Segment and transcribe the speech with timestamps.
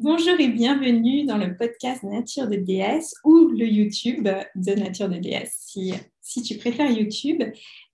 [0.00, 5.16] Bonjour et bienvenue dans le podcast Nature de déesse ou le YouTube de Nature de
[5.16, 7.42] déesse, si, si tu préfères YouTube.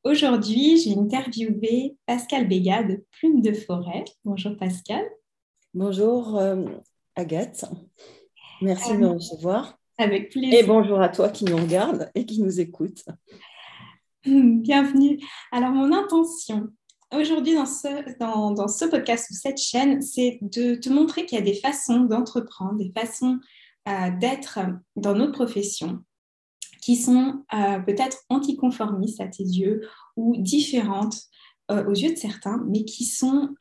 [0.05, 4.05] Aujourd'hui, j'ai interviewé Pascal Béga de Plume de Forêt.
[4.23, 5.03] Bonjour Pascal.
[5.73, 6.67] Bonjour euh,
[7.17, 7.65] Agathe.
[8.61, 9.79] Merci de me euh, recevoir.
[9.97, 10.59] Avec plaisir.
[10.59, 13.03] Et bonjour à toi qui nous regarde et qui nous écoute.
[14.27, 15.21] Bienvenue.
[15.53, 16.69] Alors, mon intention
[17.17, 21.55] aujourd'hui dans ce, podcast ou cette chaîne, c'est de te montrer qu'il y a des
[21.55, 23.39] façons d'entreprendre, des façons
[23.89, 24.61] euh, d'être
[24.97, 26.03] dans notre profession
[26.81, 29.83] qui sont euh, peut-être anticonformistes à tes yeux
[30.17, 31.17] ou différentes
[31.71, 33.55] euh, aux yeux de certains, mais qui sont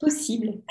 [0.00, 0.62] possibles.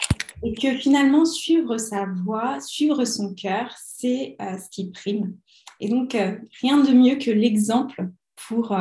[0.44, 5.38] Et que finalement, suivre sa voix, suivre son cœur, c'est ce qui prime.
[5.80, 6.18] Et donc,
[6.62, 8.76] rien de mieux que l'exemple pour,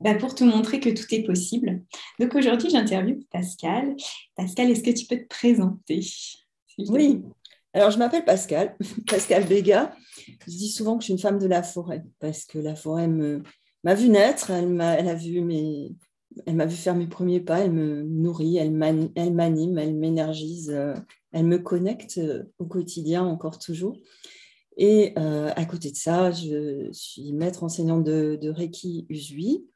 [0.00, 1.82] bah, pour te montrer que tout est possible.
[2.20, 3.96] Donc aujourd'hui, j'interviewe Pascal.
[4.36, 6.00] Pascal, est-ce que tu peux te présenter
[6.88, 7.22] Oui,
[7.72, 9.94] alors je m'appelle Pascal, Pascal Béga.
[10.46, 13.08] Je dis souvent que je suis une femme de la forêt parce que la forêt
[13.08, 15.94] m'a vu naître, elle m'a elle a vu mes,
[16.46, 20.94] elle m'a vu faire mes premiers pas, elle me nourrit, elle m'anime, elle m'énergise, euh,
[21.32, 23.98] elle me connecte euh, au quotidien encore toujours.
[24.76, 29.66] Et euh, à côté de ça, je suis maître enseignante de, de Reiki Usui.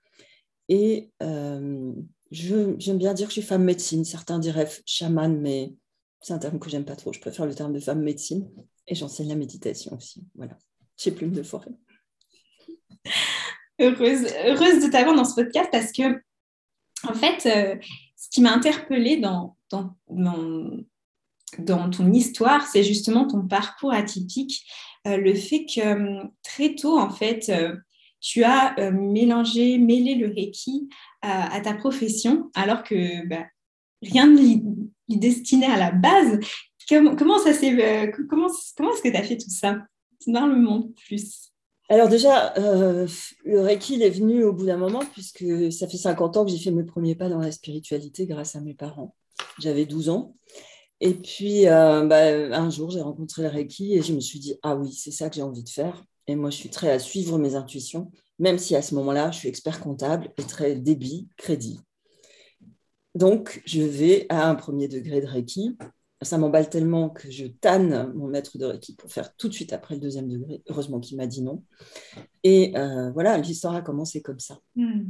[0.70, 1.92] Et euh,
[2.30, 4.04] j'aime bien dire que je suis femme médecine.
[4.04, 5.74] Certains diraient chamane, mais
[6.22, 7.12] c'est un terme que j'aime pas trop.
[7.12, 8.48] Je préfère le terme de femme médecine.
[8.86, 10.24] Et j'enseigne la méditation aussi.
[10.36, 10.56] Voilà.
[10.96, 11.72] Chez Plume de Forêt.
[13.80, 16.02] Heureuse, heureuse de t'avoir dans ce podcast parce que,
[17.08, 17.76] en fait, euh,
[18.14, 19.96] ce qui m'a interpellée dans, dans,
[21.58, 24.66] dans, ton histoire, c'est justement ton parcours atypique.
[25.06, 27.50] Euh, le fait que très tôt, en fait,
[28.20, 30.88] tu as euh, mélangé, mêlé le Reiki
[31.22, 33.44] à, ta profession, alors que bah,
[34.02, 34.62] rien ne l'y
[35.08, 36.38] destinait à la base.
[36.88, 39.78] Comment, ça s'est, euh, comment, comment est-ce que tu as fait tout ça?
[40.26, 41.52] Monde plus.
[41.88, 43.08] Alors déjà, euh,
[43.44, 46.50] le Reiki il est venu au bout d'un moment, puisque ça fait 50 ans que
[46.50, 49.14] j'ai fait mes premiers pas dans la spiritualité grâce à mes parents.
[49.58, 50.36] J'avais 12 ans.
[51.00, 54.76] Et puis, bah, un jour, j'ai rencontré le Reiki et je me suis dit, ah
[54.76, 56.04] oui, c'est ça que j'ai envie de faire.
[56.30, 59.38] Et moi, je suis très à suivre mes intuitions, même si à ce moment-là, je
[59.38, 61.80] suis expert comptable et très débit, crédit.
[63.16, 65.76] Donc, je vais à un premier degré de Reiki.
[66.22, 69.72] Ça m'emballe tellement que je tanne mon maître de Reiki pour faire tout de suite
[69.72, 70.62] après le deuxième degré.
[70.68, 71.64] Heureusement qu'il m'a dit non.
[72.44, 74.60] Et euh, voilà, l'histoire a commencé comme ça.
[74.76, 75.06] Hmm.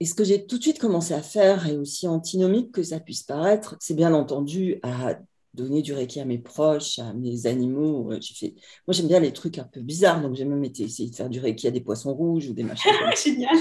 [0.00, 2.98] Et ce que j'ai tout de suite commencé à faire, et aussi antinomique que ça
[2.98, 5.20] puisse paraître, c'est bien entendu à
[5.54, 8.10] donner du Reiki à mes proches, à mes animaux.
[8.20, 8.54] J'ai fait...
[8.86, 11.28] Moi, j'aime bien les trucs un peu bizarres, donc j'ai même été essayer de faire
[11.28, 12.90] du Reiki à des poissons rouges ou des machins.
[13.24, 13.56] Génial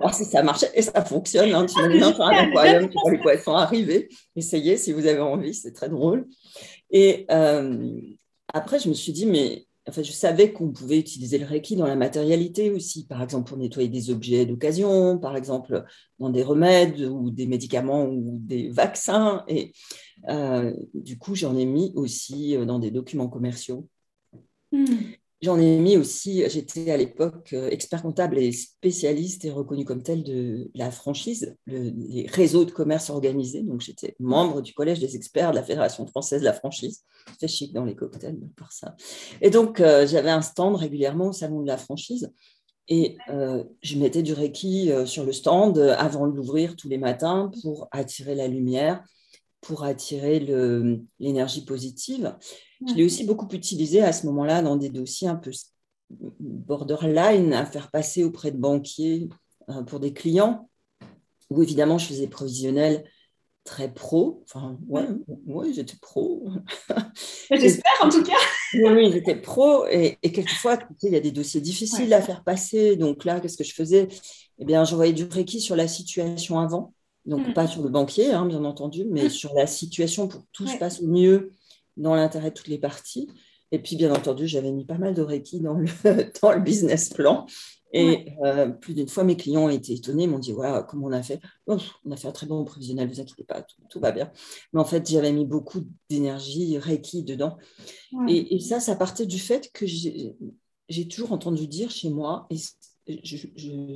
[0.00, 3.52] Alors, si ça marche, et ça fonctionne, hein, tu un aquarium, tu vois les poissons
[3.52, 4.08] arriver.
[4.36, 6.26] Essayez si vous avez envie, c'est très drôle.
[6.90, 8.00] Et euh,
[8.52, 11.86] après, je me suis dit, mais Enfin, je savais qu'on pouvait utiliser le Reiki dans
[11.86, 15.84] la matérialité aussi, par exemple pour nettoyer des objets d'occasion, par exemple
[16.18, 19.44] dans des remèdes ou des médicaments ou des vaccins.
[19.46, 19.72] Et
[20.28, 23.86] euh, du coup, j'en ai mis aussi euh, dans des documents commerciaux.
[24.72, 24.86] Hmm.
[25.44, 30.02] J'en ai mis aussi, j'étais à l'époque euh, expert comptable et spécialiste et reconnu comme
[30.02, 33.60] tel de la franchise, les réseaux de commerce organisés.
[33.60, 37.04] Donc j'étais membre du collège des experts de la Fédération française de la franchise.
[37.38, 38.96] C'est chic dans les cocktails pour ça.
[39.42, 42.32] Et donc euh, j'avais un stand régulièrement au salon de la franchise.
[42.88, 47.50] Et euh, je mettais du Reiki sur le stand avant de l'ouvrir tous les matins
[47.62, 49.04] pour attirer la lumière,
[49.64, 50.40] pour attirer
[51.18, 52.36] l'énergie positive.
[52.86, 55.50] Je l'ai aussi beaucoup utilisé à ce moment-là dans des dossiers un peu
[56.10, 59.28] borderline à faire passer auprès de banquiers
[59.70, 60.68] euh, pour des clients,
[61.48, 63.04] où évidemment je faisais provisionnel
[63.64, 64.44] très pro.
[64.44, 65.06] Enfin, ouais,
[65.46, 66.46] ouais j'étais pro.
[67.50, 68.36] J'espère en tout cas.
[68.74, 69.86] oui, j'étais pro.
[69.86, 72.96] Et, quelquefois, il y a des dossiers difficiles à faire passer.
[72.96, 74.08] Donc là, qu'est-ce que je faisais?
[74.58, 76.93] Eh bien, j'envoyais du Reiki sur la situation avant.
[77.26, 77.54] Donc, mm.
[77.54, 79.30] pas sur le banquier, hein, bien entendu, mais mm.
[79.30, 81.52] sur la situation pour que tout se passe mieux
[81.96, 83.28] dans l'intérêt de toutes les parties.
[83.72, 85.86] Et puis, bien entendu, j'avais mis pas mal de Reiki dans le,
[86.42, 87.46] dans le business plan.
[87.96, 91.12] Et euh, plus d'une fois, mes clients ont été étonnés, m'ont dit ouais, comment on
[91.12, 91.40] a fait?
[91.68, 91.78] On
[92.10, 94.32] a fait un très bon prévisionnel, ne vous inquiétez pas, tout, va bien.
[94.72, 97.56] Mais en fait, j'avais mis beaucoup d'énergie Reiki dedans.
[98.28, 102.56] Et, ça, ça partait du fait que j'ai toujours entendu dire chez moi, et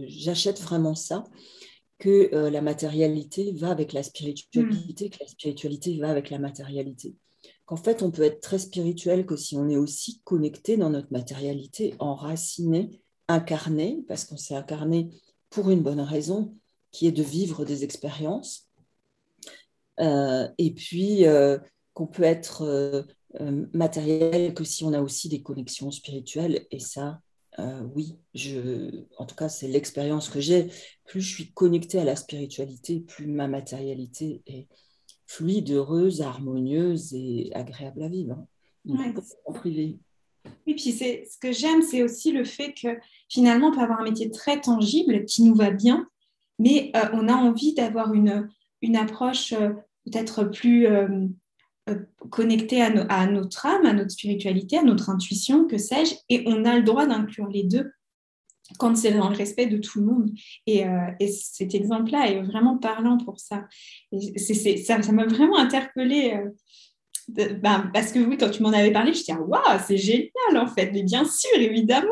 [0.07, 1.25] j'achète vraiment ça,
[1.99, 5.11] que euh, la matérialité va avec la spiritualité, hmm.
[5.11, 7.17] que la spiritualité va avec la matérialité
[7.69, 11.13] qu'en fait, on peut être très spirituel que si on est aussi connecté dans notre
[11.13, 15.11] matérialité, enraciné, incarné, parce qu'on s'est incarné
[15.51, 16.57] pour une bonne raison,
[16.93, 18.71] qui est de vivre des expériences.
[20.01, 21.59] Euh, et puis, euh,
[21.93, 23.07] qu'on peut être
[23.75, 26.67] matériel que si on a aussi des connexions spirituelles.
[26.71, 27.21] Et ça,
[27.95, 30.69] oui, je, en tout cas, c'est l'expérience que j'ai.
[31.07, 34.69] Plus je suis connectée à la spiritualité, plus ma matérialité est
[35.27, 38.47] fluide, heureuse, harmonieuse et agréable à vivre.
[39.47, 39.99] en privé.
[40.67, 44.01] Et puis c'est ce que j'aime, c'est aussi le fait que finalement on peut avoir
[44.01, 46.09] un métier très tangible qui nous va bien,
[46.59, 48.49] mais euh, on a envie d'avoir une,
[48.81, 49.71] une approche euh,
[50.05, 50.87] peut-être plus
[51.89, 56.45] euh, connectée à, à, notre âme, à notre spiritualité, à notre intuition, que sais-je, et
[56.47, 57.93] on a le droit d'inclure les deux
[58.79, 60.31] quand c'est dans le respect de tout le monde.
[60.67, 60.85] Et,
[61.21, 63.65] et cet exemple-là est vraiment parlant pour ça.
[64.13, 64.39] Et
[64.77, 66.39] ça m'a vraiment interpellée
[67.29, 70.57] ben, parce que oui, quand tu m'en avais parlé, je disais, ah, waouh, c'est génial
[70.57, 72.09] en fait, mais bien sûr, évidemment.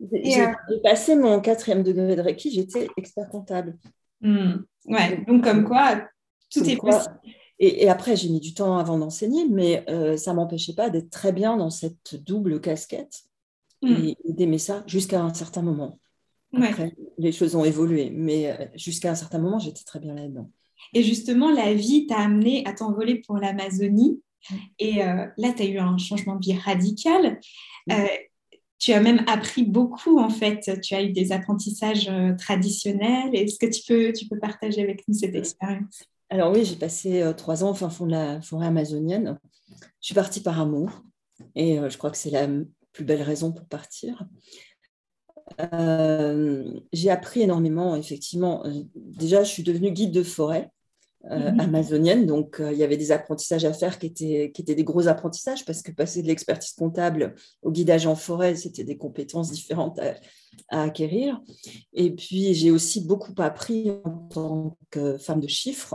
[0.00, 0.52] J'ai euh,
[0.82, 3.76] passé mon quatrième degré de Reiki, j'étais expert comptable.
[4.22, 4.62] Hmm.
[4.86, 6.08] Ouais, donc comme quoi,
[6.50, 7.14] tout est possible.
[7.62, 11.10] Et, après, j'ai mis du temps avant d'enseigner, mais euh, ça ne m'empêchait pas d'être
[11.10, 13.24] très bien dans cette double casquette
[13.82, 13.92] hmm.
[13.92, 15.98] et, d'aimer ça jusqu'à un certain moment.
[16.54, 20.50] Après, les choses ont évolué, mais euh, jusqu'à un certain moment, j'étais très bien là-dedans.
[20.94, 24.20] Et justement, la vie t'a amené à t'envoler pour l'Amazonie.
[24.78, 27.38] Et euh, là, tu as eu un changement de vie radical.
[27.92, 28.06] Euh,
[28.78, 30.80] tu as même appris beaucoup, en fait.
[30.80, 33.34] Tu as eu des apprentissages traditionnels.
[33.34, 36.02] Est-ce que tu peux, tu peux partager avec nous cette expérience?
[36.30, 39.38] Alors oui, j'ai passé trois ans au fin fond de la forêt amazonienne.
[40.00, 41.02] Je suis partie par amour.
[41.54, 42.48] Et je crois que c'est la
[42.92, 44.24] plus belle raison pour partir.
[46.92, 48.64] j'ai appris énormément, effectivement.
[48.94, 50.70] Déjà, je suis devenue guide de forêt.
[51.26, 51.60] Euh, mhm.
[51.60, 52.24] amazonienne.
[52.24, 55.06] Donc, euh, il y avait des apprentissages à faire qui étaient, qui étaient des gros
[55.06, 60.00] apprentissages parce que passer de l'expertise comptable au guidage en forêt, c'était des compétences différentes
[60.70, 61.38] à, acquérir.
[61.92, 65.94] Et puis, j'ai aussi beaucoup appris en tant que femme de chiffres,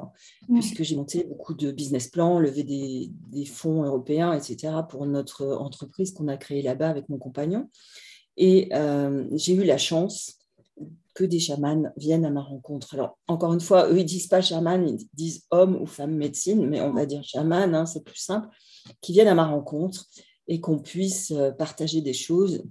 [0.54, 5.56] puisque j'ai monté beaucoup de business plans, levé des, des fonds européens, etc., pour notre
[5.56, 7.68] entreprise qu'on a créée là-bas avec mon compagnon.
[8.38, 10.35] Et euh, j'ai eu la chance
[11.14, 12.94] que des chamans viennent à ma rencontre.
[12.94, 16.68] Alors, encore une fois, eux, ils disent pas chaman, ils disent homme ou femme médecine,
[16.68, 18.50] mais on va dire chaman, hein, c'est plus simple,
[19.02, 20.06] qui viennent à ma rencontre
[20.48, 22.64] et qu'on puisse euh, partager des choses.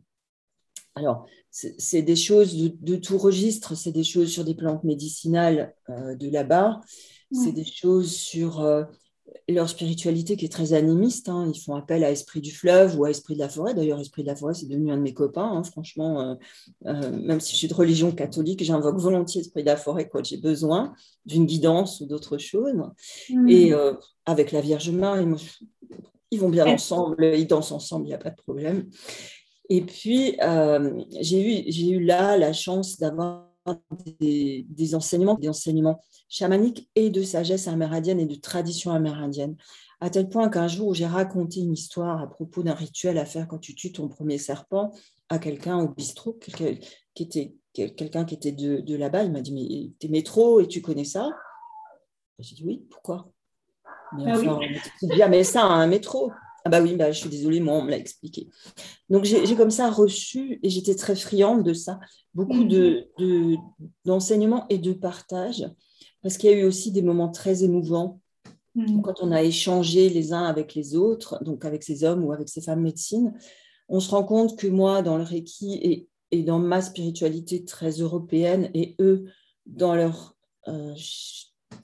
[0.95, 6.15] Alors, c'est des choses de, tout registre, c'est des choses sur des plantes médicinales euh,
[6.15, 6.81] de là-bas,
[7.33, 8.85] c'est des choses sur euh,
[9.49, 11.29] leur spiritualité qui est très animiste.
[11.29, 11.51] Hein.
[11.53, 13.75] Ils font appel à Esprit du fleuve ou à Esprit de la forêt.
[13.75, 15.51] D'ailleurs, Esprit de la forêt, c'est devenu un de mes copains.
[15.51, 15.63] Hein.
[15.65, 16.35] Franchement, euh,
[16.87, 20.25] euh, même si je suis de religion catholique, j'invoque volontiers Esprit de la forêt quand
[20.25, 20.95] j'ai besoin
[21.27, 22.75] d'une guidance ou d'autre chose.
[23.49, 23.95] Et euh,
[24.27, 25.27] avec la Vierge Marie,
[26.31, 28.89] ils vont bien ensemble, ils dansent ensemble, il n'y a pas de problème.
[29.71, 30.37] Et puis,
[31.21, 33.54] j'ai eu, eu là la chance d'avoir
[34.21, 39.57] des, des, enseignements, des enseignements chamaniques et de sagesse amérindienne et de tradition amérindienne.
[40.01, 43.49] À tel point qu'un jour, j'ai raconté une histoire à propos d'un rituel à faire
[43.49, 44.93] quand tu tues ton premier serpent
[45.29, 46.53] à quelqu'un au bistrot, qui
[47.23, 49.25] était quelqu'un qui était de, de là-bas.
[49.25, 51.31] Il m'a dit Mais t'es métro et tu connais ça?
[52.39, 53.31] J'ai dit Oui, pourquoi?
[54.17, 54.61] Mais ah enfin,
[55.29, 56.31] mais ça, un métro.
[56.65, 58.49] Ah bah oui, bah, je suis désolée, moi, on me l'a expliqué.
[59.11, 62.01] Donc, j'ai comme ça reçu, et j'étais très friande de ça,
[62.33, 63.57] beaucoup d'enseignements de,
[64.07, 65.67] d'enseignement et de partage,
[66.23, 68.21] parce qu'il y a eu aussi des moments très émouvants
[68.77, 69.03] mm.
[69.03, 72.49] quand on a échangé les uns avec les autres, donc avec ces hommes ou avec
[72.49, 73.35] ces femmes médecines.
[73.91, 77.91] On se rend compte que moi, dans le Reiki et, et dans ma spiritualité très
[77.91, 79.27] européenne, et eux,
[79.67, 80.35] dans leur,
[80.69, 80.95] euh,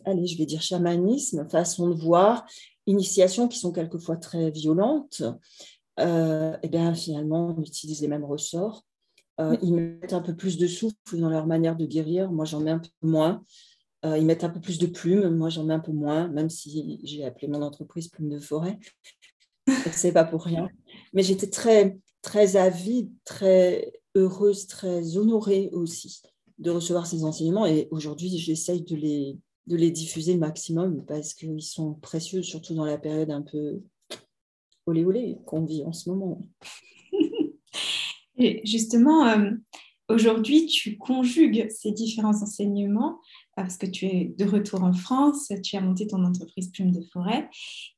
[0.07, 2.47] allez, je vais dire chamanisme, façon de voir,
[2.87, 5.23] initiations qui sont quelquefois très violentes,
[6.01, 8.85] euh, et bien finalement, on utilise les mêmes ressorts.
[9.41, 12.31] Euh, ils mettent un peu plus de souffle dans leur manière de guérir.
[12.31, 13.45] Moi, j'en mets un peu moins.
[14.05, 15.37] Euh, ils mettent un peu plus de plumes.
[15.37, 18.79] Moi, j'en mets un peu moins, même si j'ai appelé mon entreprise Plume de Forêt.
[19.93, 20.69] C'est pas pour rien.
[21.13, 26.23] Mais j'étais très, très avide, très heureuse, très honorée aussi
[26.59, 27.67] de recevoir ces enseignements.
[27.67, 29.39] Et aujourd'hui, j'essaye de les,
[29.71, 33.81] de les diffuser le maximum parce qu'ils sont précieux, surtout dans la période un peu
[34.87, 36.43] olé olé qu'on vit en ce moment.
[38.37, 39.53] Et justement, euh,
[40.09, 43.21] aujourd'hui, tu conjugues ces différents enseignements
[43.55, 47.03] parce que tu es de retour en France, tu as monté ton entreprise Plume de
[47.13, 47.49] Forêt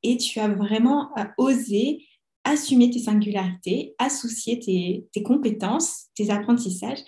[0.02, 2.04] et tu as vraiment euh, osé
[2.44, 6.98] assumer tes singularités, associer tes, compétences, tes apprentissages.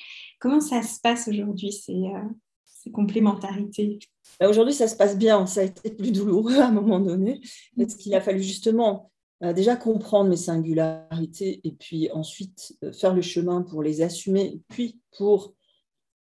[0.41, 2.19] Comment ça se passe aujourd'hui, euh,
[2.65, 3.99] ces complémentarités?
[4.41, 5.47] Bah, Aujourd'hui, ça se passe bien.
[5.47, 7.41] Ça a été plus douloureux à un moment donné,
[7.77, 9.11] parce qu'il a fallu justement
[9.43, 14.61] euh, déjà comprendre mes singularités et puis ensuite euh, faire le chemin pour les assumer,
[14.69, 15.55] puis pour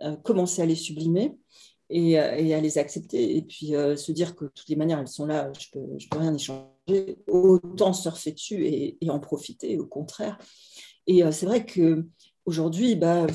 [0.04, 1.38] euh, commencer à les sublimer.
[1.90, 5.26] et, à les accepter et puis se dire que de toutes les manières, elles sont
[5.26, 10.38] là, je ne peux, rien échanger, autant surfer dessus et, et en profiter, au contraire.
[11.06, 13.26] Et c'est vrai qu'aujourd'hui, bah,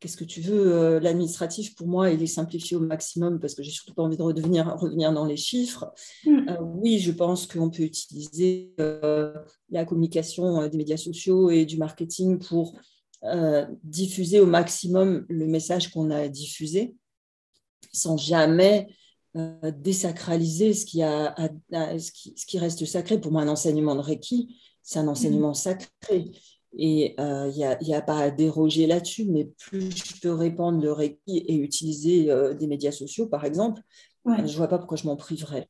[0.00, 3.62] qu'est-ce que tu veux euh, L'administratif, pour moi, il est simplifié au maximum parce que
[3.62, 5.92] j'ai surtout pas envie de redevenir, revenir dans les chiffres.
[6.24, 6.48] Mm.
[6.48, 9.34] Euh, oui, je pense qu'on peut utiliser euh,
[9.68, 12.74] la communication des médias sociaux et du marketing pour
[13.84, 16.96] diffuser au maximum le message qu'on a diffusé
[17.92, 18.88] sans jamais
[19.34, 21.34] désacraliser ce qui, a,
[21.70, 23.20] ce, qui, ce qui, reste sacré.
[23.20, 26.30] Pour moi, un enseignement de Reiki, c'est un enseignement sacré.
[26.76, 30.92] Et il euh, n'y a, pas à déroger là-dessus, mais plus je peux répandre le
[30.92, 33.82] Reiki et utiliser euh, des médias sociaux, par exemple,
[34.26, 35.68] je ne vois pas pourquoi je m'en priverais.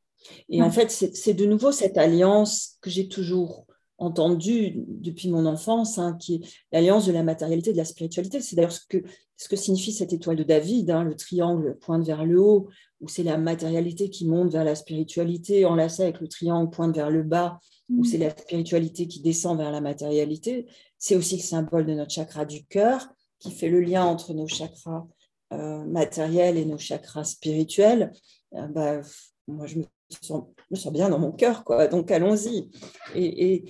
[0.49, 3.67] Et en fait, c'est de nouveau cette alliance que j'ai toujours
[4.01, 6.41] entendue depuis mon enfance, hein, qui est
[6.73, 8.41] l'alliance de la matérialité et de la spiritualité.
[8.41, 8.99] C'est d'ailleurs ce que,
[9.37, 12.69] ce que signifie cette étoile de David, hein, le triangle pointe vers le haut,
[13.01, 17.11] où c'est la matérialité qui monte vers la spiritualité, enlacée avec le triangle pointe vers
[17.11, 17.61] le bas,
[17.97, 18.23] où c'est mm.
[18.23, 20.67] la spiritualité qui descend vers la matérialité.
[20.99, 24.47] C'est aussi le symbole de notre chakra du cœur, qui fait le lien entre nos
[24.47, 25.07] chakras
[25.53, 28.13] euh, matériels et nos chakras spirituels.
[28.55, 29.01] Euh, bah,
[29.49, 29.85] moi, je me,
[30.23, 30.45] sens,
[30.93, 31.89] bien dans mon cœur, quoi.
[31.89, 32.71] Donc, allons-y.
[33.15, 33.65] Et,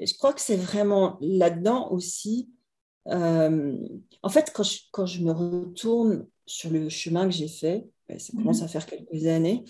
[0.00, 2.48] je crois que c'est vraiment là-dedans aussi.
[3.08, 3.76] Euh,
[4.22, 8.18] en fait, quand je, quand je, me retourne sur le chemin que j'ai fait, bah,
[8.18, 8.64] ça commence mm.
[8.64, 9.64] à faire quelques années,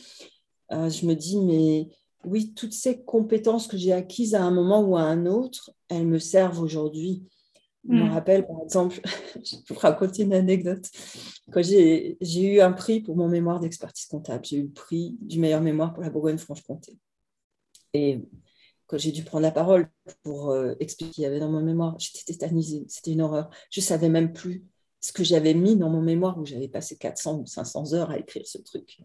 [0.71, 1.89] je me dis, mais
[2.25, 6.07] oui, toutes ces compétences que j'ai acquises à un moment ou à un autre, elles
[6.07, 7.25] me servent aujourd'hui.
[7.87, 8.13] Je me hmm.
[8.13, 9.01] rappelle, par exemple,
[9.45, 10.89] je vous raconter une anecdote.
[11.53, 15.39] Quand j'ai eu un prix pour mon mémoire d'expertise comptable, j'ai eu le prix du
[15.39, 16.97] meilleur mémoire pour la Bourgogne-Franche-Comté.
[17.93, 18.21] Et
[18.87, 19.89] quand j'ai dû prendre la parole
[20.23, 22.85] pour euh, expliquer ce qu'il y avait dans mon mémoire, j'étais tétanisée.
[22.89, 23.51] C'était une horreur.
[23.71, 24.65] Je ne savais même plus
[25.01, 28.19] ce que j'avais mis dans mon mémoire où j'avais passé 400 ou 500 heures à
[28.19, 29.01] écrire ce truc.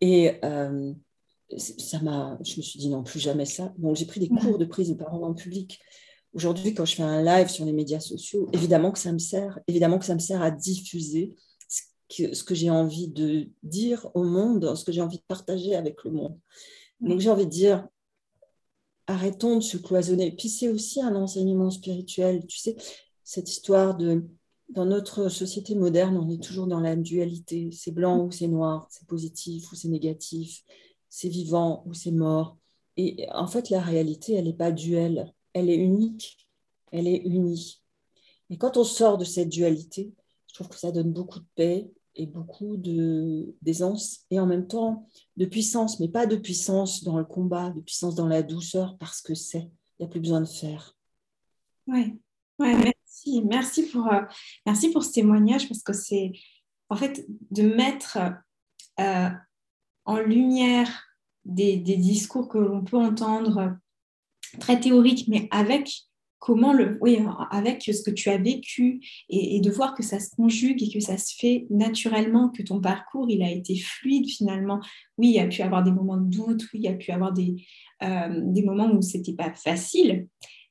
[0.00, 0.92] Et euh,
[1.56, 3.72] ça m'a, je me suis dit non, plus jamais ça.
[3.78, 5.80] Donc j'ai pris des cours de prise de parole en public.
[6.34, 9.58] Aujourd'hui, quand je fais un live sur les médias sociaux, évidemment que ça me sert,
[9.66, 11.34] évidemment que ça me sert à diffuser
[11.68, 11.82] ce
[12.14, 15.74] que, ce que j'ai envie de dire au monde, ce que j'ai envie de partager
[15.74, 16.38] avec le monde.
[17.00, 17.88] Donc j'ai envie de dire,
[19.06, 20.32] arrêtons de se cloisonner.
[20.32, 22.44] Puis c'est aussi un enseignement spirituel.
[22.46, 22.76] Tu sais,
[23.24, 24.24] cette histoire de,
[24.68, 27.70] dans notre société moderne, on est toujours dans la dualité.
[27.72, 30.62] C'est blanc ou c'est noir, c'est positif ou c'est négatif
[31.08, 32.56] c'est vivant ou c'est mort.
[32.96, 36.48] Et en fait, la réalité, elle n'est pas duelle, elle est unique,
[36.92, 37.82] elle est unie.
[38.50, 40.12] Et quand on sort de cette dualité,
[40.48, 45.06] je trouve que ça donne beaucoup de paix et beaucoup d'aisance et en même temps
[45.36, 49.20] de puissance, mais pas de puissance dans le combat, de puissance dans la douceur parce
[49.22, 50.96] que c'est, il n'y a plus besoin de faire.
[51.86, 52.18] Oui,
[52.58, 53.42] ouais, merci.
[53.44, 54.22] Merci pour, euh,
[54.66, 56.32] merci pour ce témoignage parce que c'est
[56.88, 58.18] en fait de mettre
[58.98, 59.28] euh,
[60.08, 61.04] en lumière
[61.44, 63.76] des, discours que l'on peut entendre
[64.58, 65.92] très théoriques, mais avec
[66.38, 67.18] comment le, oui,
[67.50, 71.00] avec ce que tu as vécu et, de voir que ça se conjugue et que
[71.00, 74.80] ça se fait naturellement, que ton parcours il a été fluide finalement.
[75.18, 77.10] Oui, il y a pu avoir des moments de doute, oui, il y a pu
[77.10, 77.56] avoir des,
[78.02, 80.26] euh, des moments où c'était pas facile,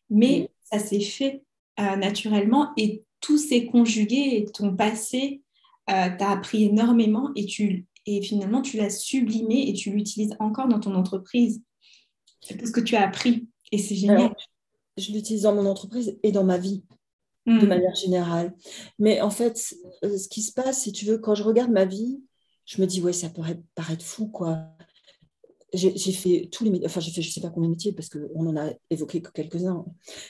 [0.09, 1.43] mais ça s'est fait
[1.79, 5.43] euh, naturellement et tout s'est conjugué et ton passé
[5.91, 10.67] euh, t'a appris énormément et tu et finalement tu l'as sublimé et tu l'utilises encore
[10.67, 11.61] dans ton entreprise.
[12.41, 14.33] C'est ce que tu as appris et c'est génial.
[14.97, 16.83] je l'utilise dans mon entreprise et dans ma vie
[17.45, 17.67] de hmm.
[17.67, 18.53] manière générale.
[18.97, 21.85] Mais en fait, euh, ce qui se passe, si tu veux, quand je regarde ma
[21.85, 22.21] vie,
[22.65, 24.65] je me dis, ouais, ça pourrait paraître fou, quoi.
[25.73, 28.47] J'ai fait tous les enfin j'ai fait je sais pas combien de métiers parce qu'on
[28.47, 29.85] en a évoqué que quelques-uns.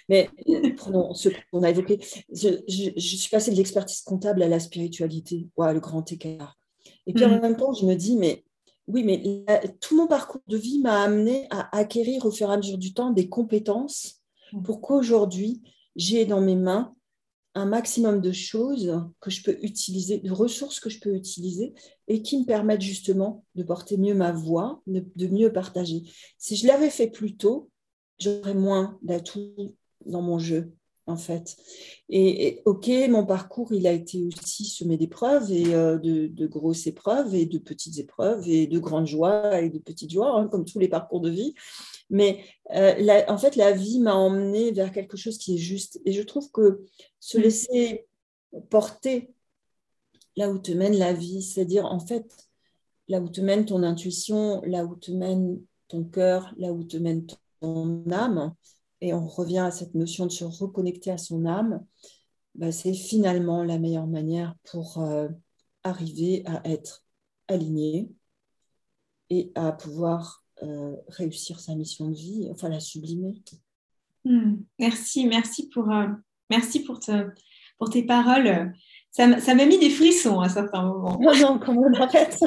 [0.09, 0.29] Mais
[0.77, 1.99] prenons ce qu'on a évoqué.
[2.33, 5.47] Je, je, suis passée de l'expertise comptable à la spiritualité.
[5.55, 6.57] Ouais, le grand écart.
[7.07, 7.41] Et puis en mm.
[7.41, 8.43] même temps, je me dis, mais
[8.87, 9.23] oui, mais
[9.81, 12.93] tout mon parcours de vie m'a amené à acquérir au fur et à mesure du
[12.93, 14.21] temps des compétences
[14.53, 14.61] mm.
[14.63, 15.63] pour qu'aujourd'hui,
[15.95, 16.93] j'ai dans mes mains
[17.55, 21.73] un maximum de choses que je peux utiliser, de ressources que je peux utiliser
[22.07, 26.03] et qui me permettent justement de porter mieux ma voix, de, de mieux partager.
[26.37, 27.71] Si je l'avais fait plus tôt,
[28.19, 30.76] j'aurais moins d'atouts dans mon jeu
[31.07, 31.57] en fait.
[32.09, 37.33] Et, ok, mon parcours, il a été aussi semé d'épreuves et euh, de, grosses épreuves
[37.33, 40.79] et de petites épreuves et de grandes joies et de petites joies, hein, comme tous
[40.79, 41.53] les parcours de vie.
[42.09, 45.99] Mais euh, en fait, la vie m'a emmené vers quelque chose qui est juste.
[46.05, 46.85] Et je trouve que
[47.19, 47.41] se mm.
[47.41, 48.05] laisser
[48.69, 49.33] porter
[50.35, 52.47] là où te mène la vie, c'est-à-dire en fait,
[53.07, 56.97] là où te mène ton intuition, là où te mène ton cœur, là où te
[56.97, 57.25] mène
[57.59, 58.53] ton âme,
[59.01, 61.85] et on revient à cette notion de se reconnecter à son âme,
[62.55, 65.27] bah, c'est finalement la meilleure manière pour euh,
[65.83, 67.05] arriver à être
[67.47, 68.09] aligné
[69.29, 73.35] et à pouvoir euh, réussir sa mission de vie, enfin la sublimer.
[74.25, 74.57] Hmm.
[74.79, 76.07] merci, merci pour, euh,
[76.49, 76.99] merci pour,
[77.77, 78.73] pour tes paroles.
[79.11, 81.17] Ça m'a mis des frissons à certains moments.
[81.21, 82.43] Non, non, comment on arrête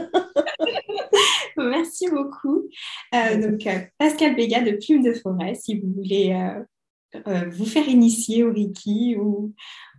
[1.69, 2.69] Merci beaucoup.
[3.15, 6.35] Euh, donc, Pascal Béga de Plume de Forêt, si vous voulez
[7.51, 9.53] vous faire initier au Reiki ou,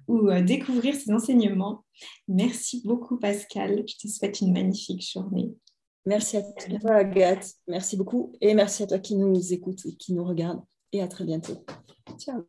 [0.07, 1.83] ou découvrir ses enseignements.
[2.27, 3.83] Merci beaucoup, Pascal.
[3.87, 5.51] Je te souhaite une magnifique journée.
[6.05, 7.53] Merci à toi, Agathe.
[7.67, 8.33] Merci beaucoup.
[8.41, 10.61] Et merci à toi qui nous écoute et qui nous regarde.
[10.91, 11.63] Et à très bientôt.
[12.17, 12.45] Ciao.